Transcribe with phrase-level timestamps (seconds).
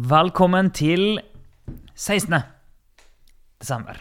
[0.00, 1.18] Velkommen til
[1.98, 2.38] 16.
[3.60, 3.98] desember.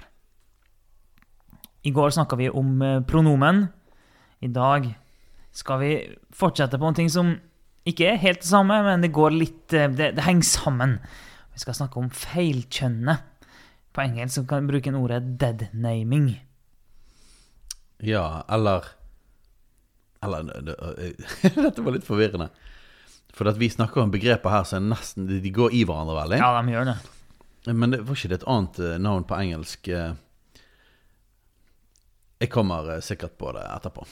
[1.83, 3.65] I går snakka vi om eh, pronomen.
[4.39, 4.85] I dag
[5.55, 5.89] skal vi
[6.35, 7.33] fortsette på en ting som
[7.89, 10.97] ikke er helt det samme, men det går litt eh, Det, det henger sammen.
[11.55, 13.25] Vi skal snakke om feilkjønnet.
[13.91, 16.37] På engelsk kan vi bruke ordet 'deadnaming'.
[17.99, 18.85] Ja, eller
[20.23, 20.75] Eller det-
[21.43, 22.49] det- Dette var litt forvirrende.
[23.33, 26.39] For at vi snakker om begreper her som nesten De går i hverandre veldig.
[26.41, 26.97] Ja, de gjør det.
[27.75, 29.87] Men det var ikke det et annet eh, navn på engelsk?
[29.93, 30.13] eh?
[32.39, 34.05] Jeg kommer eh, sikkert på det etterpå.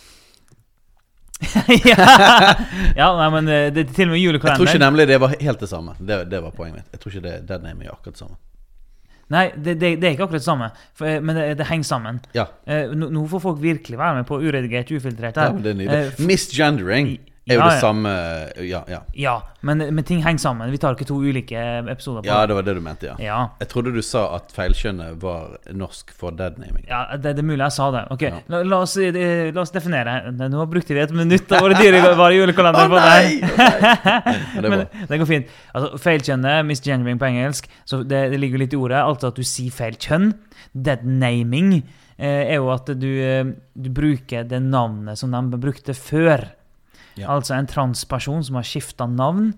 [1.86, 2.55] ja,
[2.97, 4.58] ja, nei, men det, det til og med julekalender.
[4.58, 5.94] Jeg tror ikke nemlig det var helt det samme.
[5.99, 6.92] Det, det var poenget mitt.
[6.95, 8.38] Jeg tror ikke det, det name er akkurat det samme.
[9.33, 11.89] Nei, det, det, det er ikke akkurat det samme, for, eh, men det, det henger
[11.89, 12.20] sammen.
[12.38, 15.73] Ja, Eh, Nå nå får folk virkelig være med på uredigert, ufiltrert ja det er
[15.73, 16.14] Eh, nydelig.
[16.16, 17.11] f- Misgendering
[17.48, 18.12] er jo Ja, det samme
[18.67, 19.02] Ja, ja.
[19.14, 20.72] Ja, men, men ting henger sammen.
[20.72, 21.58] Vi tar ikke to ulike
[21.89, 22.52] episoder på ja, det.
[22.52, 23.16] det var det du mente, ja.
[23.23, 23.39] Ja.
[23.62, 26.86] Jeg trodde du sa at feilkjønnet var norsk for deadnaming.
[26.89, 28.04] Ja, det, det er mulig jeg sa det.
[28.14, 30.17] Ok, la, la, oss, eh, la oss definere.
[30.38, 33.16] Nå brukte vi et minutt av våre dyrebare julekalender på det.
[34.56, 35.54] Men det Men det går fint.
[35.73, 39.00] Altså, Feilkjønnet, misgendering på engelsk, så det, det ligger litt i ordet.
[39.04, 40.32] Altså at du sier feil kjønn.
[40.73, 41.80] Deadnaming
[42.17, 46.48] eh, er jo at du, eh, du bruker det navnet som de brukte før.
[47.18, 47.34] Ja.
[47.36, 49.52] Altså en transperson som har skifta navn.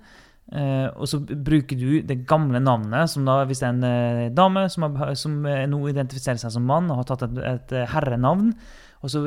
[0.50, 4.32] Uh, og så bruker du det gamle navnet, som da, hvis det er en uh,
[4.34, 7.74] dame som, har, som uh, nå identifiserer seg som mann og har tatt et, et
[7.92, 8.56] herrenavn,
[9.00, 9.22] og så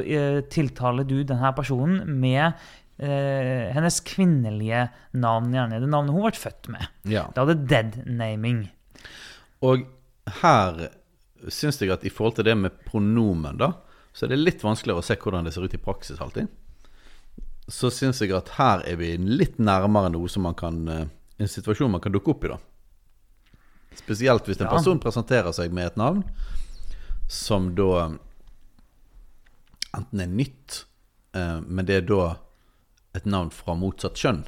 [0.53, 2.59] tiltaler du denne personen med
[3.03, 4.82] hennes kvinnelige
[5.16, 6.91] navn, gjerne det navnet hun ble født med.
[7.09, 7.22] ja.
[7.34, 8.66] Da er det dead-naming.
[9.65, 9.87] Og
[10.42, 10.82] her
[11.48, 13.72] syns jeg at i forhold til det med pronomen, da,
[14.12, 16.53] så er det litt vanskeligere å se hvordan det ser ut i praksis alltid.
[17.70, 21.04] Så syns jeg at her er vi litt nærmere noe som man kan eh,
[21.42, 22.58] En situasjon man kan dukke opp i, da.
[23.98, 24.72] Spesielt hvis en Ja.
[24.76, 26.22] person presenterer seg med et navn
[27.28, 28.10] som da
[29.96, 30.84] enten er nytt,
[31.34, 32.36] eh, men det er da
[33.14, 34.44] et navn fra motsatt kjønn.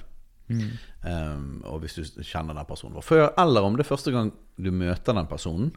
[1.04, 4.30] Um, og hvis du kjenner den personen fra før, eller om det er første gang
[4.60, 5.70] du møter den personen,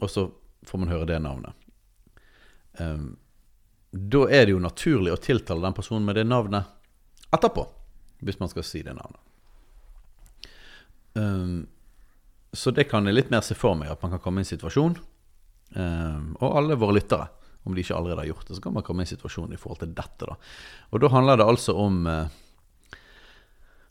[0.00, 0.28] og så
[0.66, 1.52] får man høre det navnet.
[2.78, 3.16] Um,
[3.90, 6.68] da er det jo naturlig å tiltale den personen med det navnet
[7.34, 7.64] etterpå,
[8.22, 9.20] hvis man skal si det navnet.
[11.14, 11.66] Um,
[12.54, 14.50] så det kan jeg litt mer se for meg, at man kan komme i en
[14.50, 14.96] situasjon,
[15.74, 17.28] um, og alle våre lyttere,
[17.66, 19.58] om de ikke allerede har gjort det, så kan man komme i en situasjon i
[19.60, 20.26] forhold til dette.
[20.26, 20.38] da.
[20.94, 22.30] Og da handler det altså om uh,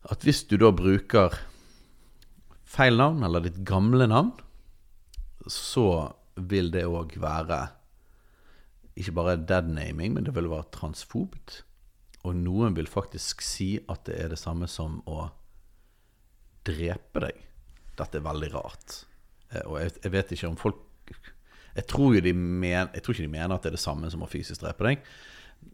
[0.09, 1.35] at hvis du da bruker
[2.69, 4.31] feil navn, eller ditt gamle navn,
[5.49, 7.59] så vil det òg være
[8.99, 11.61] ikke bare deadnaming, men det vil være transfobt.
[12.27, 15.29] Og noen vil faktisk si at det er det samme som å
[16.67, 17.45] drepe deg.
[17.99, 19.03] Dette er veldig rart.
[19.53, 20.85] Eh, Og jeg, jeg vet ikke om folk
[21.77, 24.29] jeg tror, men, jeg tror ikke de mener at det er det samme som å
[24.29, 25.03] fysisk drepe deg,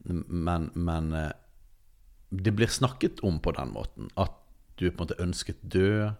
[0.05, 1.31] men, men eh,
[2.35, 4.11] det blir snakket om på den måten.
[4.19, 4.35] At
[4.75, 6.17] du på en måte ønsket død.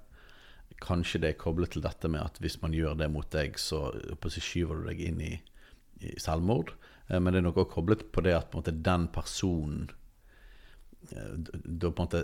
[0.83, 3.91] Kanskje det er koblet til dette med at hvis man gjør det mot deg, så
[4.23, 5.33] skyver du deg inn i,
[6.03, 6.73] i selvmord.
[7.09, 9.89] Eh, Men det er noe koblet på det at på en måte den personen
[11.11, 11.35] eh,
[11.66, 12.23] Da på en måte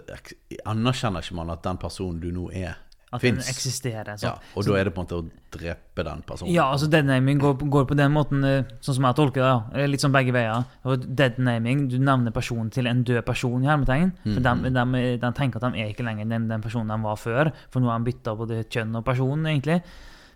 [0.66, 2.78] anerkjenner ikke man at den personen du nå er,
[3.14, 3.50] At den fins.
[3.52, 4.08] eksisterer.
[4.16, 4.42] Ja, sant?
[4.56, 6.53] og da er det på en måte å drepe den personen.
[6.53, 9.81] Ja, altså deadnaming går, går på den måten, eh, sånn som jeg tolker det.
[9.81, 9.88] ja.
[9.92, 10.64] Litt sånn begge veier.
[11.06, 14.13] Deadnaming, du nevner personen til en død person, i hermetegn.
[14.24, 14.63] For Mhm.
[14.63, 17.51] de, de, de tenker at de er ikke lenger den, den personen de var før,
[17.69, 19.81] for nå har de bytta både kjønn og person, egentlig.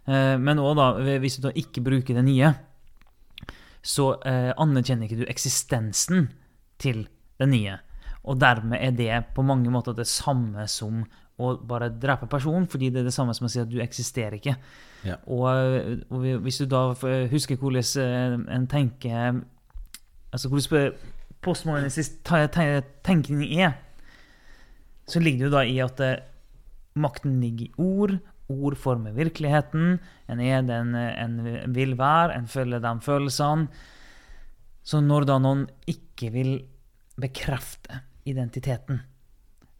[0.06, 2.54] Men òg, da, hvis du da ikke bruker det nye,
[3.86, 6.30] så eh, anerkjenner ikke du eksistensen
[6.82, 7.04] til
[7.40, 7.76] det nye.
[8.26, 11.04] Og dermed er det på mange måter det samme som
[11.38, 14.38] å bare drepe personen, fordi det er det samme som å si at du eksisterer
[14.40, 14.56] ikke.
[15.06, 15.18] Ja.
[15.28, 16.88] Og, og hvis du da
[17.30, 19.44] husker hvordan eh, en tenker
[20.36, 20.96] Altså hvordan
[21.46, 23.76] postmodernistisk te- te- tenkning er,
[25.08, 26.18] så ligger det jo da i at eh,
[27.00, 28.18] makten ligger i ord.
[28.50, 30.00] Ord former virkeligheten.
[30.30, 31.38] En er den en
[31.74, 33.68] vil være, en følger de følelsene.
[34.86, 36.60] Så når da noen ikke vil
[37.18, 39.02] bekrefte identiteten,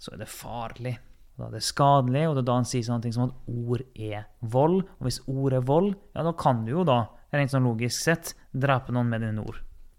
[0.02, 0.98] så er det farlig
[1.36, 3.82] da er det skadelig, og det er da han sier sånne ting som at ord
[4.00, 4.78] er vold.
[5.00, 7.02] Og hvis ord er vold, ja, da kan du jo da,
[7.36, 9.58] rent sånn logisk sett, drepe noen med dine ord.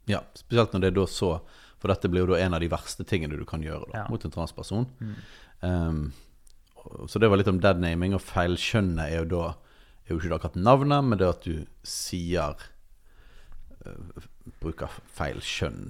[0.08, 1.30] Ja, spesielt når det er da så
[1.76, 4.04] For dette blir jo da en av de verste tingene du kan gjøre da, Ja.
[4.08, 4.86] mot en transperson.
[5.60, 6.12] Um, og-
[7.10, 9.44] så det var litt om dead naming, og feilskjønnet er jo da
[10.06, 12.54] er jo ikke akkurat navnet, men det at du sier
[13.84, 14.26] eh,
[14.62, 15.88] Bruker feil kjønn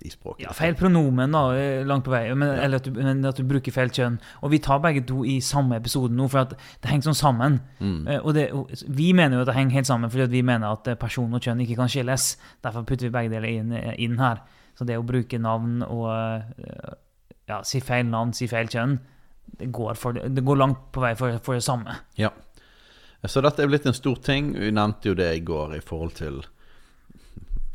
[0.00, 0.46] i språket.
[0.46, 2.22] Ja, feil pronomen, da, eh, langt på vei.
[2.32, 4.16] Men, Eller at du, men at du bruker feil kjønn.
[4.40, 7.58] Og vi tar begge to i samme episode nå, for det henger sånn sammen.
[8.08, 10.72] Eh, Og det, og vi mener jo at det henger helt sammen, fordi vi mener
[10.72, 12.30] at person og kjønn ikke kan skilles.
[12.64, 14.40] Derfor putter vi begge deler inn, inn her.
[14.78, 16.08] Så det å bruke navn og
[17.50, 18.96] ja, si feil navn, si feil kjønn,
[19.58, 21.96] det går, for, det går langt på vei for, for det samme.
[22.20, 22.30] Ja.
[23.28, 24.54] Så dette er blitt en stor ting.
[24.56, 26.40] Vi nevnte jo det i går i forhold til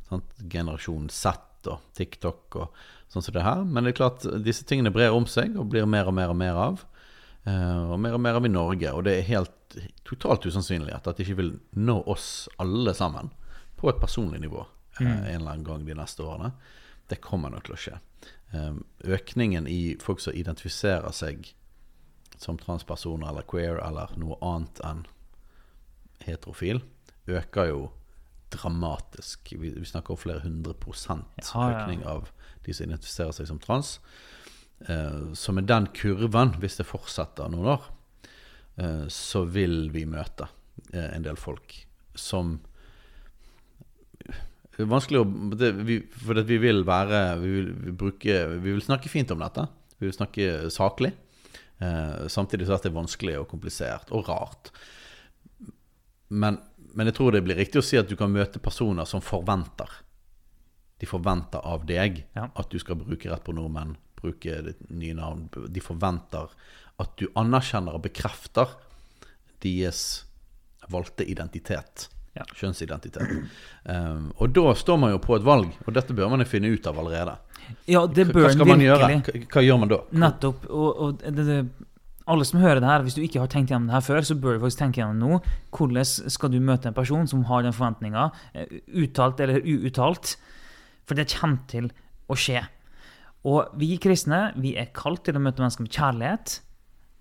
[0.09, 3.63] sant, generasjon Z og TikTok og sånn som det her.
[3.65, 6.39] Men det er klart, disse tingene brer om seg og blir mer og mer og
[6.39, 6.85] mer av.
[7.45, 8.93] Eh, og mer og mer av i Norge.
[8.93, 13.29] Og det er helt totalt usannsynlig at det ikke vil nå oss alle sammen
[13.77, 14.63] på et personlig nivå
[14.99, 15.05] mm.
[15.05, 16.53] en eller annen gang de neste årene.
[17.09, 17.99] Det kommer nok til å skje.
[18.55, 18.73] Eh,
[19.17, 21.51] økningen i folk som identifiserer seg
[22.41, 25.05] som transpersoner eller queer eller noe annet enn
[26.25, 26.81] heterofil,
[27.27, 27.81] øker jo
[28.53, 29.53] dramatisk.
[29.57, 31.81] Vi, vi snakker om flere hundre prosent Ja, ja.
[31.81, 32.29] økning av
[32.65, 33.97] de som identifiserer seg som trans.
[34.87, 37.89] Eh, så med den kurven, hvis det fortsetter noen år,
[38.81, 40.49] eh, så vil vi møte
[40.93, 41.77] eh, en del folk
[42.15, 42.57] som
[44.75, 48.73] det er vanskelig å det, vi, For vi vil være vi vil, vi bruke, vi
[48.73, 49.63] vil snakke fint om dette.
[49.95, 51.13] Vi vil snakke saklig.
[51.79, 54.71] Eh, samtidig så er det vanskelig og komplisert og rart.
[56.29, 56.59] Men,
[56.93, 59.91] men jeg tror det blir riktig å si at du kan møte personer som forventer.
[61.01, 62.49] De forventer av deg Ja.
[62.55, 65.49] at du skal bruke rett pronomen, bruke ditt nye navn.
[65.51, 66.49] De forventer
[66.99, 68.71] at du anerkjenner og bekrefter
[69.63, 70.23] deres
[70.89, 72.07] valgte identitet.
[72.35, 72.43] Ja.
[72.51, 73.35] Kjønnsidentitet.
[73.87, 76.73] Um, og da står man jo på et valg, og dette bør man jo finne
[76.73, 77.37] ut av allerede.
[77.89, 79.09] Ja, det Hva skal man man gjøre?
[79.25, 79.99] Hva, hva gjør man da?
[80.25, 80.65] Nettopp.
[80.67, 81.59] Og, og det, det,
[82.27, 84.37] alle som hører det her, hvis du ikke har tenkt gjennom det her før, så
[84.37, 85.39] bør du faktisk tenke gjennom nå.
[85.75, 90.35] Hvordan skal du møte en person som har den forventninga, eh, uttalt eller uuttalt?
[91.05, 91.91] For det kommer til
[92.27, 92.63] å skje.
[93.45, 96.59] Og vi kristne vi er kalt til å møte mennesker med kjærlighet,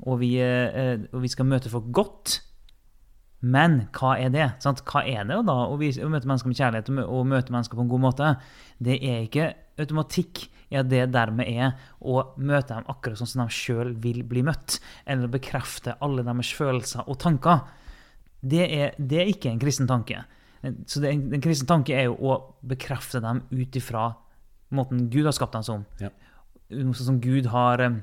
[0.08, 2.40] og vi, eh, og vi skal møte folk godt.
[3.44, 4.46] Men hva er det?
[4.64, 4.80] Sant?
[4.88, 7.84] Hva er det da å, vise, å møte mennesker med kjærlighet og møte mennesker på
[7.84, 8.30] en god måte?
[8.80, 9.50] Det er ikke
[9.84, 14.22] automatikk i at det dermed er å møte dem akkurat sånn som de sjøl vil
[14.26, 17.66] bli møtt, eller bekrefte alle deres følelser og tanker.
[18.40, 20.24] Det er, det er ikke en kristen tanke.
[20.88, 24.14] Så det, En kristen tanke er jo å bekrefte dem ut ifra
[24.74, 25.84] måten Gud har skapt dem som.
[26.00, 26.10] Ja.
[26.72, 28.00] Sånn som Gud har eh,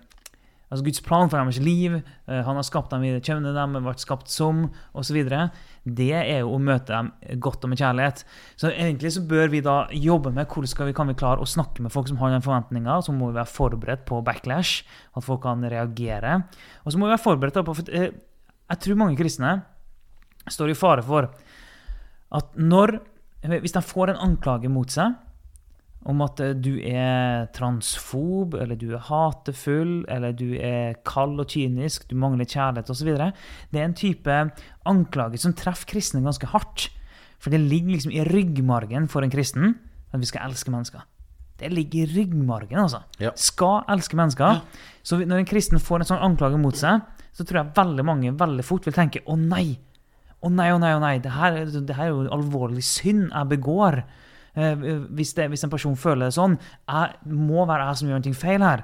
[0.71, 1.97] Altså Guds plan for deres liv.
[2.27, 5.17] eh, Han har skapt dem i det kjønnet de vært skapt som, osv.
[5.83, 7.11] Det er jo å møte dem
[7.43, 8.23] godt og med kjærlighet.
[8.55, 11.83] Så egentlig så bør vi da jobbe med hvordan vi, kan vi klare å snakke
[11.83, 13.01] med folk som har den forventninga.
[13.03, 16.43] Så må vi være forberedt på backlash, at folk kan reagere.
[16.85, 18.13] Og så må vi være forberedt på for eh,
[18.71, 19.57] Jeg tror mange kristne
[20.47, 21.27] står i fare for
[22.31, 22.99] at når
[23.41, 25.15] Hvis de får en anklage mot seg
[26.09, 31.51] om at eh, du er transfob, eller du er hatefull, eller du er kald og
[31.53, 33.11] kynisk, du mangler kjærlighet osv.
[33.13, 34.39] Det er en type
[34.89, 36.89] anklage som treffer kristne ganske hardt.
[37.41, 39.75] For det ligger liksom i ryggmargen for en kristen
[40.11, 41.05] at vi skal elske mennesker.
[41.61, 43.03] Det ligger i ryggmargen, altså.
[43.21, 43.31] Ja.
[43.37, 44.63] Skal elske mennesker.
[45.05, 48.33] Så når en kristen får en sånn anklage mot seg, så tror jeg veldig mange
[48.37, 49.77] veldig fort vil tenke å nei.
[50.41, 51.15] Å nei, å nei, å nei.
[51.21, 54.01] Det her, det her er jo alvorlig synd jeg begår.
[54.53, 56.57] Eh, hvis, det, hvis en person føler det sånn,
[56.89, 58.83] jeg må være jeg som gjør noe feil her.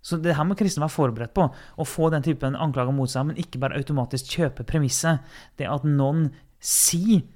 [0.00, 1.46] Så det her må kristne være forberedt på.
[1.52, 5.20] Å få den typen anklager mot seg, men ikke bare automatisk kjøpe premisset.
[5.60, 6.30] Det at noen
[6.60, 7.26] sier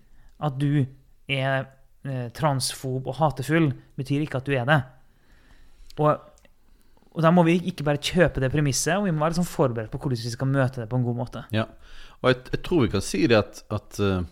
[0.44, 0.84] at du
[1.30, 1.66] er
[2.04, 4.80] eh, transfob og hatefull, betyr ikke at du er det.
[6.00, 6.08] Og,
[7.14, 9.92] og da må vi ikke bare kjøpe det premisset, og vi må være liksom forberedt
[9.92, 11.44] på hvordan vi skal møte det på en god måte.
[11.54, 11.68] Ja.
[12.22, 14.24] Og jeg, jeg tror vi kan si det at, at uh,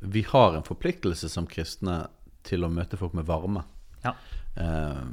[0.00, 2.02] vi har en forpliktelse som kristne
[2.44, 3.64] til å møte folk med varme.
[4.04, 4.14] Ja.
[4.56, 5.04] Eh,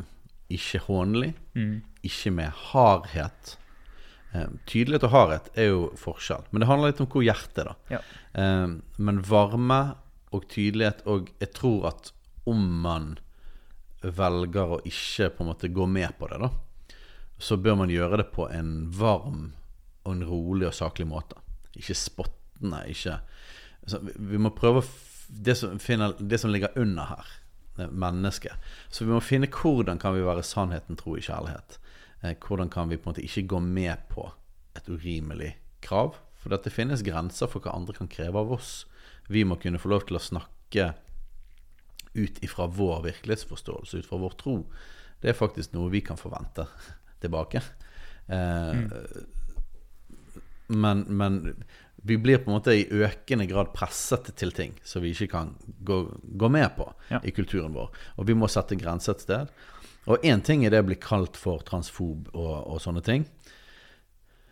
[0.49, 1.81] ikke hånlig, Mm.
[2.03, 3.57] ikke med hardhet.
[4.33, 7.75] Eh, tydelighet og hardhet er jo forskjell, men det handler litt om hvor hjertet er.
[7.89, 7.99] Ja.
[8.33, 8.67] Eh,
[8.97, 9.95] men varme
[10.33, 12.11] og tydelighet Og jeg tror at
[12.45, 13.17] om man
[14.03, 16.49] velger å ikke på en måte gå med på det, da,
[17.39, 19.53] så bør man gjøre det på en varm
[20.05, 21.35] og en rolig og saklig måte.
[21.75, 22.85] Ikke spottende.
[22.89, 23.19] Ikke
[23.87, 24.87] så vi- Vi må prøve å
[25.27, 27.25] det som, finner, det som ligger under her.
[27.91, 28.53] Mennesket.
[28.89, 31.77] Så vi må finne hvordan kan vi være sannheten tro i kjærlighet.
[32.23, 34.31] Eh, hvordan kan vi på en måte ikke gå med på
[34.77, 35.55] et urimelig
[35.85, 36.15] krav.
[36.37, 38.85] For det finnes grenser for hva andre kan kreve av oss.
[39.27, 40.91] Vi må kunne få lov til å snakke
[42.17, 44.57] ut ifra vår virkelighetsforståelse, ut fra vår tro.
[45.21, 46.65] Det er faktisk noe vi kan forvente
[47.23, 47.61] tilbake.
[48.27, 48.85] Eh,
[50.67, 51.41] men, men
[52.07, 55.53] vi blir på en måte i økende grad presset til ting som vi ikke kan
[55.87, 55.97] gå,
[56.39, 57.19] gå med på Ja.
[57.23, 57.89] i kulturen vår.
[58.17, 59.47] Og vi må sette grenser et sted.
[60.07, 63.25] Og én ting er det å bli kalt for transfob og, og sånne ting.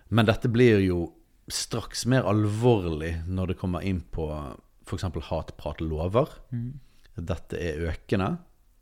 [0.09, 1.13] Men dette blir jo
[1.51, 4.27] straks mer alvorlig når det kommer inn på
[4.85, 5.05] f.eks.
[5.29, 6.27] hatpratlover.
[7.15, 8.33] Dette er økende.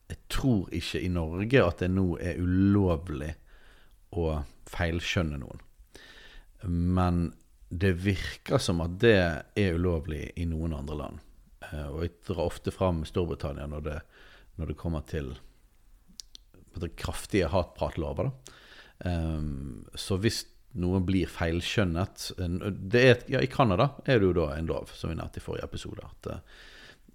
[0.10, 3.34] Jeg tror ikke i Norge at det nå er ulovlig
[4.18, 4.42] å
[4.74, 5.62] feilskjønne noen.
[6.68, 7.34] Men
[7.80, 9.18] det virker som at det
[9.58, 11.22] er ulovlig i noen andre land.
[11.72, 14.00] Eh, Og jeg drar ofte fram Storbritannia når det,
[14.60, 15.34] når det kommer til
[16.98, 18.32] kraftige hatpratlover.
[19.06, 20.44] Um, så hvis
[20.80, 25.12] noen blir feilskjønnet det er, ja, I Canada er det jo da en lov, som
[25.12, 26.62] vi nevnte i forrige episode, at, eh,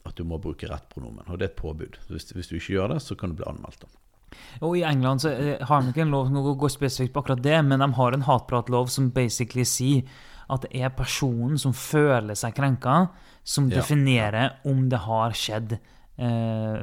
[0.06, 1.26] at du må bruke rett pronomen.
[1.26, 1.98] Og det er et påbud.
[2.10, 3.88] Hvis, hvis du ikke gjør det, så kan du bli anmeldt.
[4.62, 7.42] Og i England så eh, har de ikke en lov som går spesifikt på akkurat
[7.42, 12.34] det, men de har en hatpratlov som basically sier at det er personen som føler
[12.38, 13.08] seg krenka,
[13.44, 13.76] som Ja.
[13.80, 15.78] definerer om det har skjedd
[16.18, 16.80] eh,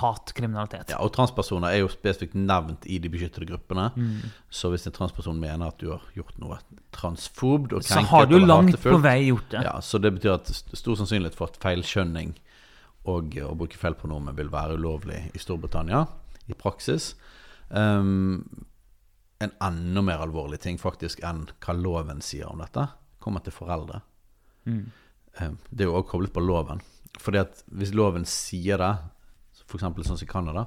[0.00, 0.90] hatkriminalitet.
[0.90, 3.90] Ja, og transpersoner er jo spesifikt nevnt i de beskyttede gruppene.
[3.96, 4.30] Mm.
[4.50, 6.58] Så hvis en transperson mener at du har gjort noe
[6.92, 9.62] transfobt og krenket, Så har du langt på vei gjort det.
[9.64, 12.34] Ja, så det betyr at st- stor sannsynlighet for at feilskjønning
[13.06, 16.06] og å bruke feil pronomen vil være ulovlig i Storbritannia
[16.50, 17.14] i praksis.
[17.70, 18.44] Um,
[19.40, 22.86] en enda mer alvorlig ting faktisk enn hva loven sier om dette,
[23.20, 24.02] kommer til foreldre.
[24.68, 24.84] Mm.
[25.40, 26.82] Um, det er jo også koblet på loven.
[27.20, 28.92] Fordi at hvis loven sier det,
[29.64, 29.82] f.eks.
[29.82, 30.66] sånn som i Canada,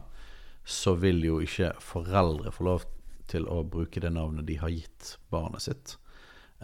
[0.65, 2.87] så vil jo ikke foreldre få lov
[3.29, 5.95] til å bruke det navnet de har gitt barnet sitt,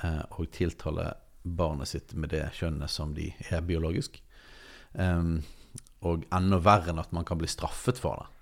[0.01, 1.12] eh, og tiltale
[1.44, 4.20] barnet sitt med det kjønnet som de er biologisk.
[4.94, 5.42] Um,
[6.08, 8.38] og enda verre enn at man kan bli straffet for det,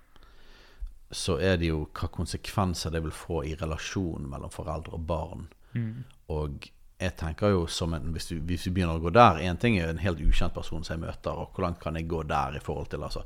[1.10, 5.46] så er det jo hva konsekvenser det vil få i relasjonen mellom foreldre og barn.
[5.72, 6.04] Mm.
[6.34, 9.60] Og jeg tenker jo som en, hvis, du, hvis vi begynner å gå der Én
[9.60, 12.58] ting er en helt ukjent person som jeg møter, og hvordan kan jeg gå der
[12.58, 13.22] i forhold til altså,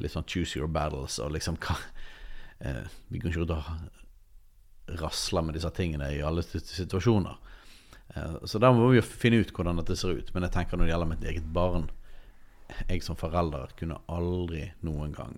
[0.00, 1.76] litt sånn choose your battles og liksom hva
[2.64, 7.38] eh, Vi kan ikke ut og rasle med disse tingene i alle situasjoner.
[8.14, 10.32] Eh, så da må vi jo finne ut hvordan dette ser ut.
[10.34, 11.90] Men jeg tenker når det gjelder mitt eget barn
[12.88, 15.36] Jeg som forelder kunne aldri noen gang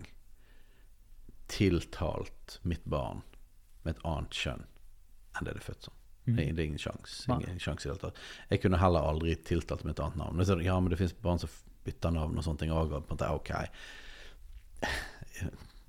[1.59, 3.23] tiltalt mitt barn
[3.85, 4.65] med et annet kjønn
[5.39, 5.95] enn det det er født som.
[6.29, 7.25] Det, er- det er ingen sjanse.
[7.33, 8.19] Ingen sjanse i det hele tatt.
[8.51, 10.37] Jeg kunne heller aldri tiltalt med et annet navn.
[10.37, 11.51] Men så er Ja, men det fins barn som
[11.87, 12.93] bytter navn og sånne ting òg.
[13.31, 13.53] Ok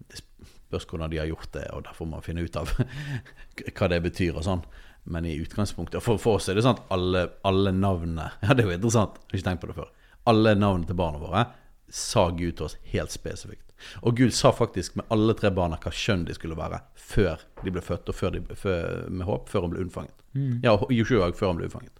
[0.10, 0.22] Det
[0.70, 2.72] spørs hvordan de har gjort det, og derfor må man finne ut av
[3.78, 4.64] hva det betyr og sånn.
[5.10, 8.64] Men i utgangspunktet For, for oss er det sånn at alle, alle navnene Ja, det
[8.66, 9.18] er jo interessant.
[9.26, 9.90] Jeg har ikke tenkt på det før.
[10.30, 11.46] Alle navnene til barna våre
[11.90, 13.69] sa Gud til oss helt spesifikt.
[14.04, 17.74] Og Gud sa faktisk med alle tre barna hva kjønn de skulle være før de
[17.74, 20.16] ble født, og før de, før, med håp, før hun ble unnfanget.
[20.64, 21.96] Ja, og Joshua før han ble unnfanget.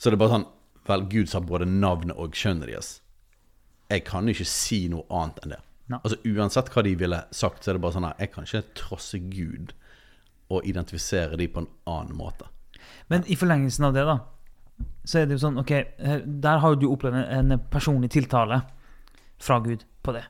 [0.00, 0.48] Så det er bare sånn
[0.88, 2.86] Vel, Gud sa både navnet og kjønnet deres.
[3.92, 5.58] Jeg kan ikke si noe annet enn det.
[5.92, 5.98] No.
[6.00, 8.74] Altså Uansett hva de ville sagt, så er det bare sånn her Jeg kan ikke
[8.78, 9.74] trosse Gud
[10.50, 12.48] og identifisere de på en annen måte.
[13.12, 14.16] Men i forlengelsen av det, da,
[15.04, 18.62] så er det jo sånn Ok, eh, der har jo du opplevd en personlig tiltale
[19.40, 20.24] fra Gud på det.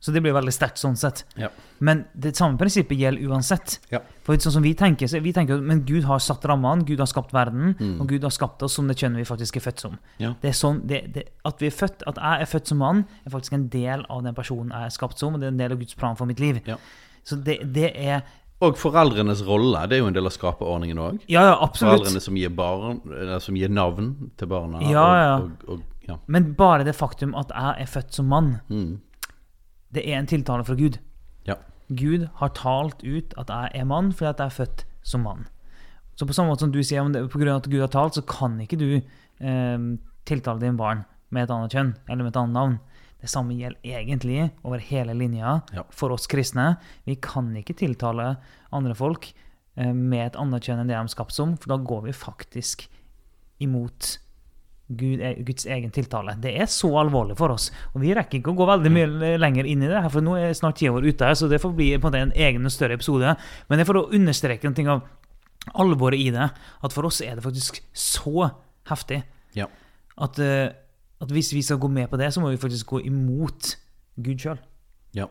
[0.00, 1.26] Så det blir veldig sterkt sånn sett.
[1.36, 1.50] Ja.
[1.84, 3.74] Men det samme prinsippet gjelder uansett.
[3.92, 4.00] Ja.
[4.24, 7.08] For sånn som vi tenker, så vi tenker men Gud har satt rammene, Gud har
[7.10, 9.98] skapt verden, og Gud har skapt oss som det kjønnet vi faktisk er født som.
[10.22, 10.32] Ja.
[10.40, 13.04] Det er sånn, det, det, at, vi er født, at jeg er født som mann,
[13.26, 15.60] er faktisk en del av den personen jeg er skapt som, og det er en
[15.60, 16.62] del av Guds plan for mitt liv.
[16.64, 16.78] Ja.
[17.28, 18.22] Så det, det er
[18.64, 19.84] Og foreldrenes rolle.
[19.88, 21.20] Det er jo en del av skaperordningen òg.
[21.32, 22.02] Ja, ja, absolutt.
[22.02, 22.98] Foreldrene som gir, barn,
[23.40, 24.80] som gir navn til barna.
[24.84, 25.36] Ja, ja.
[25.36, 26.18] Og, og, og, ja.
[26.28, 28.98] Men bare det faktum at jeg er født som mann, Mm.
[29.92, 30.98] Det er en tiltale fra Gud.
[31.46, 31.56] ja.
[31.90, 35.46] Gud har talt ut at jeg er mann fordi at jeg er født som mann.
[36.14, 37.88] Så på samme måte som du sier, om det, på grunn av at Gud har
[37.90, 39.00] talt, så kan ikke du
[39.40, 39.78] eh,
[40.28, 41.02] tiltale din barn
[41.34, 42.78] med et annet kjønn eller med et annet navn.
[43.20, 45.82] Det samme gjelder egentlig over hele linja Ja.
[45.90, 46.76] for oss kristne.
[47.06, 48.36] Vi kan ikke tiltale
[48.72, 49.32] andre folk
[49.76, 52.12] eh, med et annet kjønn enn det de er skapt som, for da går vi
[52.16, 52.86] faktisk
[53.60, 54.18] imot
[54.90, 56.34] Gud, eh, Guds egen tiltale.
[56.42, 57.70] Det er så alvorlig for oss.
[57.94, 60.34] Og vi rekker ikke å gå veldig mye lenger inn i det, her, for nå
[60.38, 62.74] er snart tida vår ute, her, så det får bli på en en egen og
[62.74, 63.36] større episode.
[63.68, 65.06] Men det er for å understreke en ting av
[65.78, 66.50] alvoret i det,
[66.82, 68.50] at for oss er det faktisk så
[68.90, 69.22] heftig
[69.54, 69.66] ja.
[70.16, 70.72] at, eh,
[71.20, 73.76] at hvis vi skal gå med på det, så må vi faktisk gå imot
[74.20, 74.58] Gud sjøl.
[75.16, 75.28] Ja.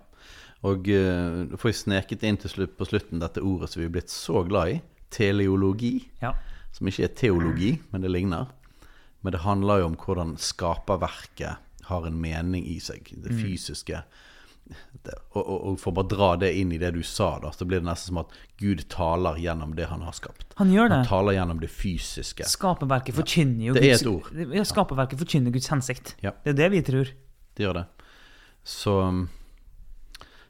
[0.67, 3.93] Og uh, får jeg sneket inn til slutt, på slutten dette ordet som vi er
[3.93, 4.79] blitt så glad i.
[5.09, 6.35] teleologi, Ja.
[6.71, 8.51] som ikke er teologi, men det ligner.
[9.21, 11.57] Men det handler jo om hvordan skaperverket
[11.89, 13.09] har en mening i seg.
[13.23, 13.39] Det Mm.
[13.43, 14.03] fysiske.
[15.03, 17.49] Det, og, og, og for å bare dra det inn i det du sa, da,
[17.51, 20.53] så blir det nesten som at Gud taler gjennom det han har skapt.
[20.59, 20.99] Han gjør det.
[21.01, 22.45] Han taler gjennom det fysiske.
[22.45, 24.29] Skaperverket forkynner jo Det er et ord.
[24.53, 26.13] Ja, skaperverket forkynner Guds hensikt.
[26.21, 26.35] Ja.
[26.43, 27.09] Det er det vi tror.
[27.57, 27.85] Det gjør det.
[28.63, 28.95] Så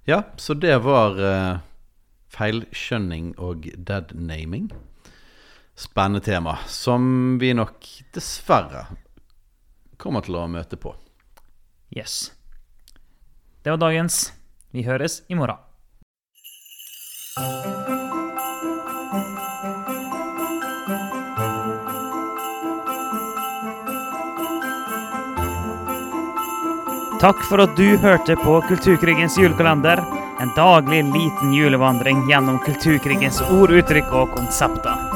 [0.10, 1.60] Ja, så det var uh,
[2.34, 4.72] feilskjønning og deadnaming.
[5.80, 8.82] Spennende tema, som vi nok dessverre
[9.98, 10.92] kommer til å møte på.
[11.96, 12.34] Yes.
[13.64, 14.18] Det var dagens.
[14.76, 15.56] Vi høres i morgen.
[27.24, 30.04] Takk for at du hørte på Kulturkrigens julekalender.
[30.44, 35.09] En daglig liten julevandring gjennom kulturkrigens ord, uttrykk og konsepter.